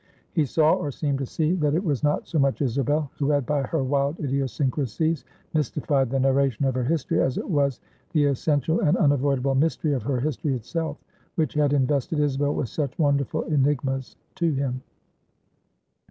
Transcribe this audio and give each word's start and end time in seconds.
He 0.33 0.45
saw, 0.45 0.73
or 0.73 0.89
seemed 0.89 1.19
to 1.19 1.27
see, 1.27 1.53
that 1.53 1.75
it 1.75 1.83
was 1.83 2.01
not 2.03 2.27
so 2.27 2.39
much 2.39 2.59
Isabel 2.63 3.11
who 3.19 3.29
had 3.29 3.45
by 3.45 3.61
her 3.61 3.83
wild 3.83 4.19
idiosyncrasies 4.19 5.25
mystified 5.53 6.09
the 6.09 6.19
narration 6.19 6.65
of 6.65 6.73
her 6.73 6.83
history, 6.83 7.21
as 7.21 7.37
it 7.37 7.47
was 7.47 7.79
the 8.11 8.25
essential 8.25 8.79
and 8.79 8.97
unavoidable 8.97 9.53
mystery 9.53 9.93
of 9.93 10.01
her 10.01 10.19
history 10.19 10.55
itself, 10.55 10.97
which 11.35 11.53
had 11.53 11.71
invested 11.71 12.17
Isabel 12.17 12.55
with 12.55 12.69
such 12.69 12.97
wonderful 12.97 13.43
enigmas 13.43 14.15
to 14.37 14.51
him. 14.51 14.81